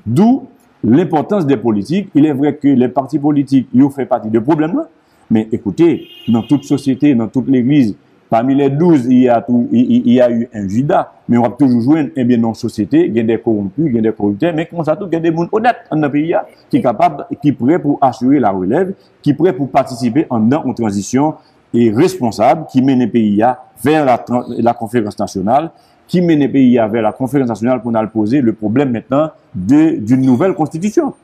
[0.05, 0.47] D'où
[0.83, 2.09] l'importance des politiques.
[2.15, 4.83] Il est vrai que les partis politiques, ils ont fait partie de problèmes,
[5.31, 7.95] mais écoutez, dans toute société, dans toute l'église,
[8.31, 9.29] Parmi les douze, il y
[10.21, 13.17] a eu un juda, mais on va toujours jouer un bien dans la société, il
[13.17, 15.49] y a des corrompus, il y a des corrupteurs, mais il y a des gens
[15.53, 16.35] honnêtes dans le pays
[16.69, 20.27] qui est capable, qui est prêt pour assurer la relève, qui est prêt pour participer
[20.29, 21.35] en une transition
[21.73, 23.41] et responsable, qui mène le pays
[23.81, 25.71] vers la, conférence nationale,
[26.09, 30.21] qui mène le pays vers la conférence nationale pour nous poser le problème maintenant d'une
[30.23, 31.15] nouvelle constitution.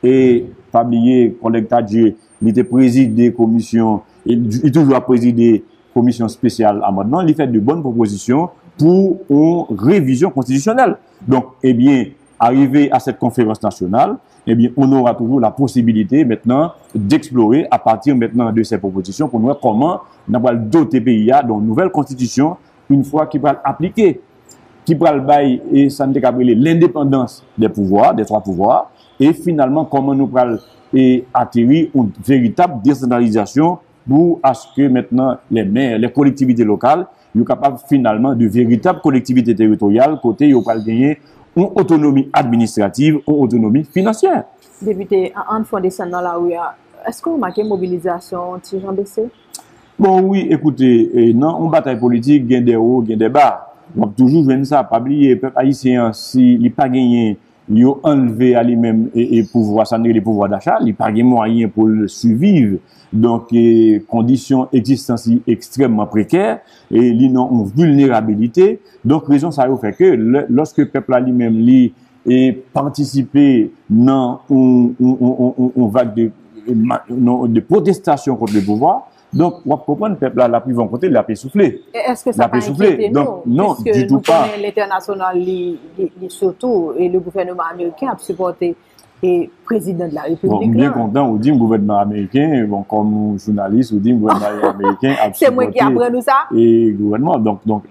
[0.00, 6.28] Et, pas oublier, collègue Tadje, il était président des commissions, il, est toujours présidé commission
[6.28, 10.96] spéciale amendement, il fait de bonnes propositions pour une révision constitutionnelle.
[11.26, 12.06] Donc, eh bien,
[12.38, 17.78] arrivé à cette conférence nationale, eh bien, on aura toujours la possibilité maintenant d'explorer à
[17.78, 21.90] partir maintenant de ces propositions pour nous voir comment nous allons doter pays d'une nouvelle
[21.90, 22.56] constitution
[22.88, 24.20] une fois qu'il va appliquer,
[24.84, 30.14] qui va le bail et ça l'indépendance des pouvoirs, des trois pouvoirs, et finalement comment
[30.14, 30.58] nous allons
[31.34, 37.44] atterrir une véritable décentralisation pour à ce que maintenant les maires, les collectivités locales, yo
[37.44, 41.18] kapab finalman de veritab kolektivite teritorial kote yo pal genye
[41.56, 44.44] ou otonomi administrativ ou otonomi finansyer.
[44.80, 46.72] Depite, an fonde san nan la ou ya,
[47.08, 49.28] eske ou make mobilizasyon ti jan bese?
[49.96, 50.88] Bon, oui, ekoute,
[51.32, 53.46] nan, ou batay politik gen de ou, gen de ba.
[53.96, 58.62] Wap toujou jwen sa, pabliye, pep haisyen, si li pa genye li yo anleve a
[58.66, 62.80] li men e pouvo asanre li pouvo d'achat, li page mwanyen pou le suvive.
[63.16, 66.58] Donk, e, kondisyon eksistansi ekstremman preker,
[66.90, 68.76] e li nan on vulnerabilite.
[69.06, 70.12] Donk, rezon sa yo feke,
[70.50, 71.80] loske pepla li men li
[72.26, 73.46] e partisipe
[73.88, 76.18] nan on vak
[76.66, 78.96] non, de protestasyon kont le pouvo,
[79.36, 81.82] donc, on comprend le peuple là, la plus vont côté, il a pu souffler.
[81.92, 84.46] Est-ce que ça pas inquiété Donc, non, du tout pas.
[84.60, 85.42] L'international,
[86.28, 88.74] surtout, et le gouvernement américain a supporté
[89.22, 90.50] et président de la République.
[90.50, 94.70] Bon, bien content, on dit le gouvernement américain, bon, comme journaliste, on dit le gouvernement
[94.74, 96.44] américain a C'est moi qui apprends nous ça.
[96.54, 97.84] Et le gouvernement, donc, donc,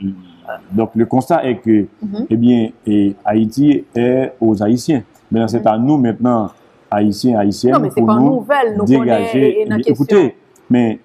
[0.71, 2.27] donc le constat est que, mhm.
[2.29, 5.03] eh bien, et Haïti est aux Haïtiens.
[5.31, 6.51] Mais c'est à nous maintenant
[6.91, 9.65] haïtien, haïtien, Non, mais c'est pas nouvel, nous dégager.
[9.67, 10.35] connaissons Écoutez,
[10.69, 10.99] mais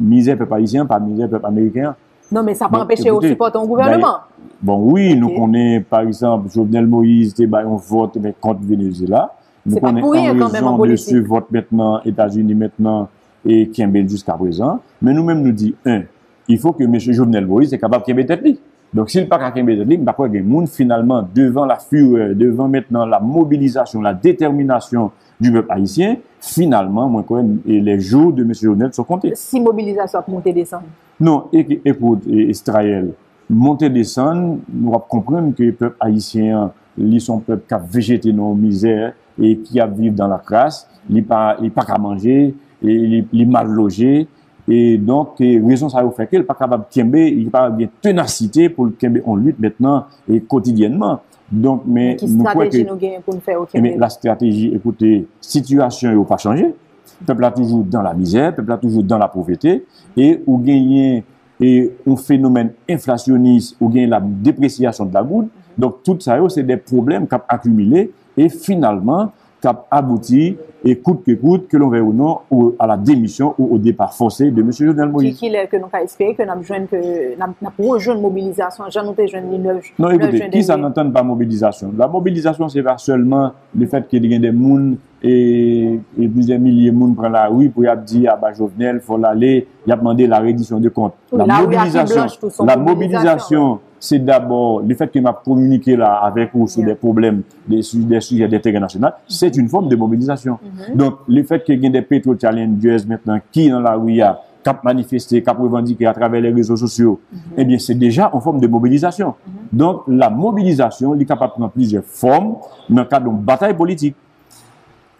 [0.00, 1.94] misère peuple haïtien, pas misère peuple américain.
[2.32, 4.18] Non, mais ça peut Bon, empêcher au support ton gouvernement.
[4.62, 7.34] Bon, oui, nous connaissons, par exemple, Jovenel Moïse,
[7.66, 9.34] on vote contre Venezuela.
[9.66, 11.08] Nous pas connaissons rien, en quand même, en raison de politique.
[11.08, 13.08] ce vote maintenant, États-Unis maintenant,
[13.44, 14.80] et Kimbel jusqu'à présent.
[15.02, 16.02] Mais nous-mêmes nous dit, un,
[16.48, 16.98] il faut que M.
[16.98, 18.58] Jovenel Moïse est capable de Kimbel tête.
[18.92, 23.20] Donc, s'il pas qu'un méthode par contre, monde, finalement, devant la fureur, devant maintenant la
[23.20, 28.52] mobilisation, la détermination du peuple haïtien, finalement, moi, quand même, et les jours de M.
[28.52, 29.32] Jonel sont comptés.
[29.34, 30.84] Si mobilisation a monté, descendre.
[31.20, 33.12] Non, écoute, Israël,
[33.48, 38.32] monter, descendre, nous allons comprendre que le peuple haïtien, ils sont peuple qui a végété
[38.32, 42.54] dans la misère et qui a vécu dans la crasse, ils pas, pas qu'à manger,
[42.82, 44.26] et ils mal logé,
[44.70, 48.86] et donc raison ça vous fait qu'il pas capable de il pas bien ténacité pour
[48.86, 48.94] le
[49.36, 51.20] lutte maintenant et quotidiennement.
[51.50, 53.96] Donc mais nous croyons que pour nous faire eh Québec?
[53.98, 56.72] la stratégie, écoutez, situation n'a pas changé.
[57.20, 59.84] Le peuple est toujours dans la misère, le peuple est toujours dans la pauvreté,
[60.16, 61.22] et ou gagne
[61.60, 65.48] et un phénomène inflationniste, ou gagne la dépréciation de la goutte.
[65.76, 71.22] Donc, tout ça, c'est des problèmes qui ont accumulé, et finalement, cap abouti, et coûte
[71.24, 74.50] que coûte, que l'on veut ou non, ou à la démission ou au départ forcé
[74.50, 74.72] de M.
[74.72, 75.38] Jovenel Moïse.
[75.38, 79.40] Qui est que nous avons espéré que nous avons rejoint la mobilisation, j'en ai rejoint
[79.40, 83.86] les 9 Non, écoutez, qui s'en entend par mobilisation La mobilisation, c'est pas seulement le
[83.86, 87.68] fait qu'il y ait des mounes et, et, plusieurs milliers de monde prennent la rue
[87.68, 90.88] pour y dire, ah bah Jovenel, il faut l'aller, il a demandé la reddition de
[90.88, 91.12] comptes.
[91.30, 92.26] Oui, la, la, mobilisation,
[92.64, 96.88] la mobilisation, c'est d'abord le fait qu'il m'a communiqué là avec vous sur Yeah.
[96.88, 100.58] des problèmes, des, su- des sujets d'intérêt national, c'est une forme de mobilisation.
[100.94, 104.82] Donc, le fait qu'il y ait des pétro-challengers maintenant qui dans la rue a cap
[104.84, 107.20] manifester, cap revendiquer à travers les réseaux sociaux,
[107.56, 109.34] eh bien, c'est déjà en forme de mobilisation.
[109.72, 112.56] Donc, la mobilisation, il est capable de prendre plusieurs formes
[112.88, 114.16] dans le cadre d'une bataille politique.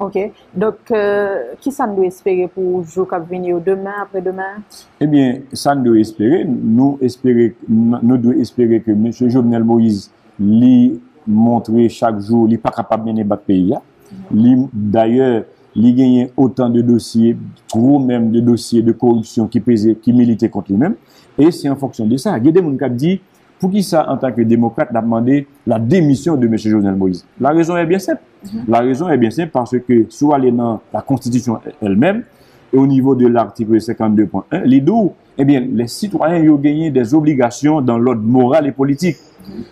[0.01, 0.15] Ok,
[0.57, 4.63] dok ki euh, san nou espere pou jou kap vini ou deman apre deman?
[4.97, 9.11] Ebyen, eh san nou espere, nou espere, nou dou espere ke M.
[9.13, 10.09] Jovenel Moïse
[10.41, 10.97] li
[11.29, 13.83] montre chak jou li pa kapab mene bak peyi ya.
[13.83, 14.41] Mm -hmm.
[14.41, 15.45] Li, d'ayor,
[15.77, 17.37] li genyen otan de dosye,
[17.69, 20.97] trou menm de dosye de korupsyon ki peze, ki milite kont li menm.
[21.37, 23.21] E se en fonksyon de sa, gede moun kap di,
[23.63, 26.57] ont dit, pour qui ça, en tant que démocrate, n'a demandé la démission de M.
[26.57, 27.25] Jovenel Moïse?
[27.41, 28.23] La raison est bien simple.
[28.67, 32.25] La raison est bien simple parce que, soit aller dans la Constitution elle-même,
[32.73, 34.93] et au niveau de l'article 52.1, les deux,
[35.37, 39.17] eh bien, les citoyens ont gagné des obligations dans l'ordre moral et politique.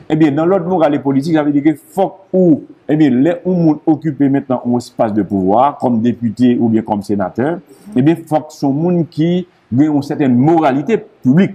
[0.08, 3.10] Eh bien, dans l'ordre moral et politique, ça veut dire que faut ou, eh bien,
[3.10, 7.60] les gens occupés maintenant un espace de pouvoir, comme député ou bien comme sénateur,
[7.94, 9.46] eh bien, faut que son monde qui
[9.78, 11.54] a une certaine moralité publique.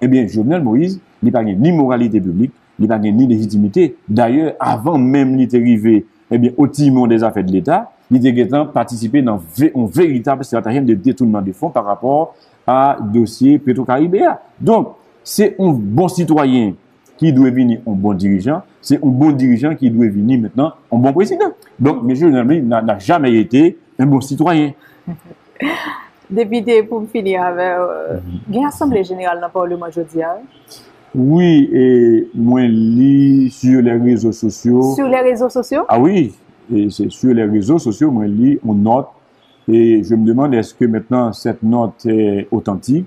[0.00, 3.94] Eh bien, Jovenel Moïse, li pa gen ni moralite publik, li pa gen ni legitimite.
[4.08, 8.32] D'ailleurs, avan menm li te rive, ebyen, eh otimon des afet de l'Etat, li te
[8.36, 12.34] getan patisipe nan ve, veritable stratagem de detournement de fond par rapport
[12.66, 14.38] a dosye Petro-Karibéa.
[14.60, 16.74] Donk, se yon bon sitwayen
[17.20, 21.04] ki dwe vini yon bon dirijan, se yon bon dirijan ki dwe vini maintenant yon
[21.04, 21.52] bon prezident.
[21.78, 22.14] Donk, M.
[22.14, 24.72] Jovenel n'a jamais été yon bon sitwayen.
[26.30, 28.52] Depite, pou m fini avè, euh, mm-hmm.
[28.54, 30.40] gen Assemblée Générale nan parlement jodi avè?
[31.14, 34.94] Oui, et moi, lis sur les réseaux sociaux.
[34.94, 36.34] Sur les réseaux sociaux, Ah oui,
[36.72, 39.06] et c'est sur les réseaux sociaux, moi, je lis une note
[39.68, 43.06] et je me demande est-ce que maintenant cette note est authentique?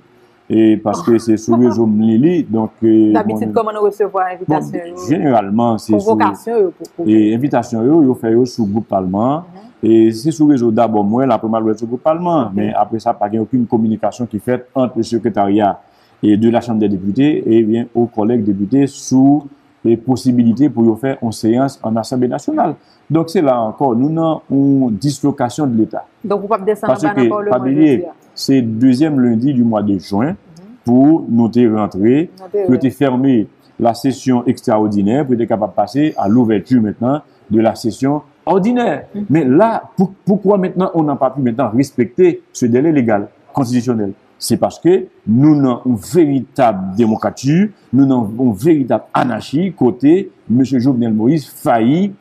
[0.49, 2.71] Et parce que c'est sur les je lis, donc...
[2.81, 4.79] euh, d'habitude, comment nous recevons bon, invitation?
[5.09, 6.13] généralement, c'est sur...
[6.13, 9.43] Convocation, euh, Et invitation, yo, yo fait yo sous groupe parlement.
[9.83, 12.49] Et c'est sur réseau d'abord, moi, la première loi sur groupe parlement.
[12.53, 15.77] Mais après ça, pas aucune communication qui est faite entre le secrétariat
[16.23, 19.45] et de la Chambre des députés et bien aux collègues députés sous
[19.84, 22.75] les possibilités pour yo faire une séance en Assemblée nationale.
[23.10, 24.41] Donc c'est là encore, nous avons
[24.89, 26.06] une dislocation de l'État.
[26.23, 28.06] Donc, vous pouvez descendre Parce le que, oublier, aujourd'hui.
[28.06, 28.10] hein.
[28.36, 30.36] c'est deuxième lundi du mois de juin
[30.84, 32.30] pour nous rentrer,
[32.65, 33.47] pour te fermer
[33.80, 39.06] la session extraordinaire, pour être capable de passer à l'ouverture maintenant de la session ordinaire.
[39.30, 44.12] Mais là, pour- pourquoi maintenant on n'a pas pu maintenant respecter ce délai légal, constitutionnel?
[44.39, 50.63] C'est parce que nous avons une véritable démocrature, nous avons une véritable anarchie côté M.
[50.63, 52.13] Jovenel Moïse failli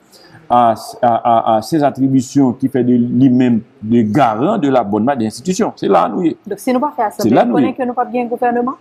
[0.49, 1.07] à, à,
[1.55, 5.27] à, à ses attributions qui fait de lui-même de garant de la bonne marche des
[5.27, 5.73] institutions.
[5.77, 6.23] C'est là, nous.
[6.47, 7.75] Donc, si nous ne pas faire là, vous nous, oui.
[7.75, 8.75] que nous pas bien gouvernement?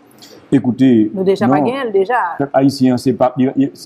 [0.52, 2.14] Écoutez, Nous déjà non, pas gagné, déjà.
[2.54, 3.36] haïtien, c'est pas,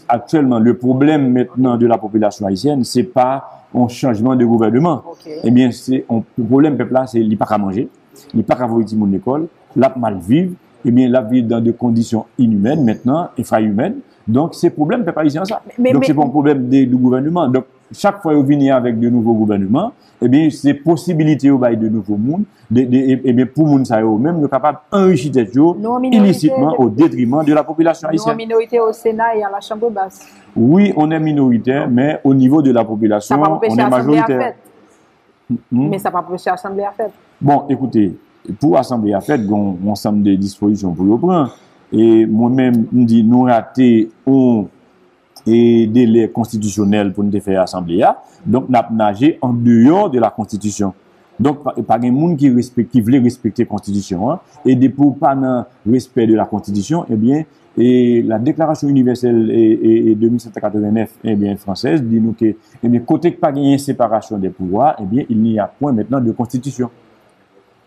[0.08, 5.02] actuellement, le problème maintenant de la population haïtienne, c'est pas un changement de gouvernement.
[5.44, 6.06] Eh bien, c'est,
[6.38, 7.88] le problème, peuple là, c'est, il pas qu'à manger,
[8.34, 10.54] il pas qu'à voir mon école, l'a mal vivre,
[10.86, 14.00] eh bien, la vie dans des conditions inhumaines maintenant, infrahumaines.
[14.28, 15.62] Donc, c'est problème, peuple haïtien, ça.
[15.78, 17.48] Mais- Donc, c'est pas un problème des- du gouvernement.
[17.48, 19.92] Donc, chak fwa yo vini avèk de nouvo gouvernement,
[20.22, 24.48] ebyen, se posibilite yo bay de nouvo moun, ebyen, pou moun sa yo, mèm yo
[24.48, 25.76] kapab enrichite yo,
[26.12, 28.34] ilisitman, ou detriman de la populasyon haïsyen.
[28.36, 30.22] Nou minorite au Senat et à la Chambre basse.
[30.56, 34.52] Oui, on est minorité, mais au niveau de la population, on est majorité.
[35.72, 37.12] Mais ça pa prêcher assemblée à fête.
[37.40, 38.12] Bon, ekoute,
[38.60, 41.54] pou asemble a fèt, goun ansem de disposisyon pou yo pran,
[41.92, 44.66] e mwen men mdi nou rate on
[45.48, 50.20] e dele konstitisyonel pou nou te fè asemble a, donk nap nage an deyon de
[50.22, 50.92] la konstitisyon.
[51.40, 56.28] Donk pa gen moun ki, respect, ki vle respekte konstitisyon, e depou pa nan respect
[56.28, 62.02] de la konstitisyon, ebyen, eh Et la deklarasyon universelle et, et, et 2789 eh française
[62.04, 62.58] di nou ke
[63.08, 66.34] kote eh k pa genyen separasyon de pouvoir, eh il n'y a point maintenant de
[66.34, 66.90] konstitisyon.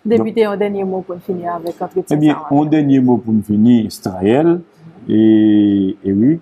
[0.04, 1.74] Député, un dernier mot pour finir avec
[2.10, 4.60] Eh bien, un dernier mot pour finir, Straël,
[5.08, 6.40] et, et oui,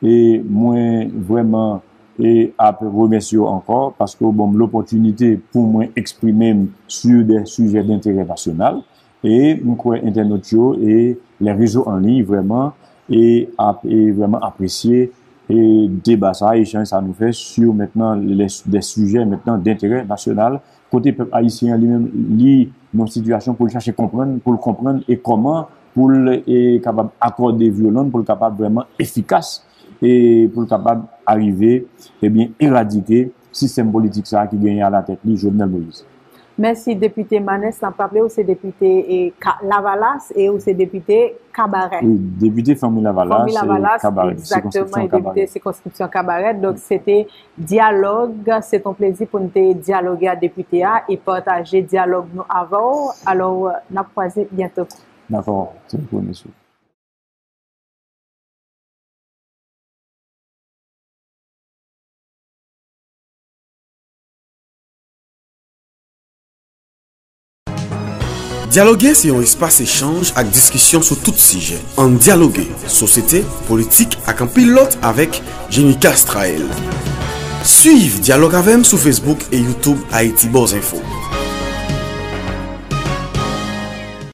[0.00, 1.82] E mwen vwèman
[2.20, 8.24] e ap remesyo ankor paske ou bom l'opotunite pou mwen eksprime sur de suje d'interè
[8.24, 8.80] nasyonal
[9.20, 12.72] e mwen kwen internet yo e le rezo anli vwèman
[13.12, 15.10] e ap vwèman apresye
[15.52, 15.60] e
[16.08, 21.12] debasa e chan sa nou fè sur mètenan de suje mètenan d'interè nasyonal kote
[22.92, 26.08] pep Haitien li mèm li nou situasyon pou l'chache kompren pou l'kompren e koman pou
[26.08, 29.62] l'kapab akorde violon pou l'kapab vwèman efikas
[30.02, 31.84] et pou l'kapab arrive,
[32.22, 36.04] ebyen, eh eradike sistem politik sa ki genye a la tek li Jovenel Moïse.
[36.58, 39.32] Mersi, Depute Manes, san pape ou se Depute
[39.62, 42.00] Lavalas ou se Depute Kabaret?
[42.02, 47.26] Oui, Depute Fomi Lavalas Fomi Lavalas, exactement, Depute Sikonskripsyon Kabaret, donc c'était
[47.56, 52.44] dialogue, c'est ton plaisir pou nou te dialogue a Depute A et partager dialogue nou
[52.48, 54.44] avon, alors, nap kwaze
[55.86, 56.50] c'est bon, monsieur.
[68.70, 71.80] Dialogue, se yon espase echange ak diskisyon sou tout sije.
[71.98, 75.40] An dialogue, sosete, politik ak an pilot avek
[75.74, 76.62] Jenika Strael.
[77.66, 81.02] Suiv Dialogue avem sou Facebook e Youtube Haiti Boz Info.